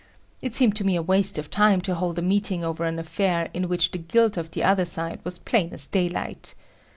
It 0.41 0.55
seemed 0.55 0.75
to 0.77 0.83
me 0.83 0.95
a 0.95 1.01
waste 1.03 1.37
of 1.37 1.51
time 1.51 1.79
to 1.81 1.93
hold 1.93 2.17
a 2.17 2.23
meeting 2.23 2.63
over 2.63 2.85
an 2.85 2.97
affair 2.97 3.51
in 3.53 3.69
which 3.69 3.91
the 3.91 3.99
guilt 3.99 4.35
of 4.35 4.49
the 4.49 4.63
other 4.63 4.83
side 4.83 5.19
was 5.23 5.37
plain 5.37 5.69
as 5.73 5.85
daylight. 5.85 6.55